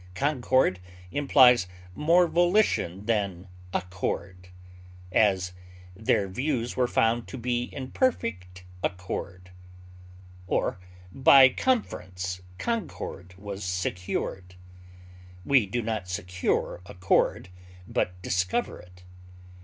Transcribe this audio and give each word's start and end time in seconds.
Concord 0.15 0.79
implies 1.11 1.67
more 1.93 2.25
volition 2.27 3.05
than 3.05 3.47
accord; 3.71 4.47
as, 5.11 5.53
their 5.95 6.27
views 6.27 6.75
were 6.75 6.87
found 6.87 7.27
to 7.27 7.37
be 7.37 7.65
in 7.65 7.91
perfect 7.91 8.63
accord; 8.81 9.51
or, 10.47 10.79
by 11.11 11.49
conference 11.49 12.41
concord 12.57 13.35
was 13.37 13.63
secured; 13.63 14.55
we 15.45 15.67
do 15.67 15.83
not 15.83 16.07
secure 16.09 16.81
accord, 16.87 17.49
but 17.87 18.19
discover 18.23 18.79
it. 18.79 19.03